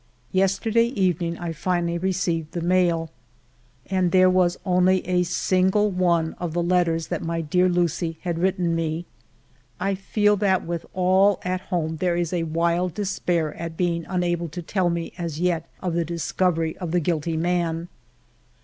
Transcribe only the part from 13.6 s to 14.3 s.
being